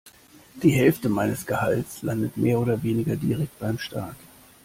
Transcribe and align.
Die 0.63 0.71
Hälfte 0.71 1.09
meines 1.09 1.45
Gehalts 1.45 2.01
landet 2.01 2.35
mehr 2.35 2.57
oder 2.59 2.81
weniger 2.81 3.15
direkt 3.15 3.59
beim 3.59 3.77
Staat. 3.77 4.15